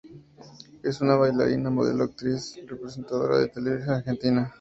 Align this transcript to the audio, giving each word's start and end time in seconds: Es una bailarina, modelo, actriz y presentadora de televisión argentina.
Es 0.81 0.99
una 1.01 1.15
bailarina, 1.15 1.69
modelo, 1.69 2.05
actriz 2.05 2.57
y 2.57 2.63
presentadora 2.63 3.37
de 3.37 3.49
televisión 3.49 3.93
argentina. 3.97 4.49